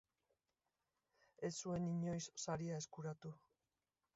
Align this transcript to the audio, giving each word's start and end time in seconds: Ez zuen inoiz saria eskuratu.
Ez 1.49 1.53
zuen 1.65 1.85
inoiz 1.91 2.23
saria 2.47 2.81
eskuratu. 2.85 3.37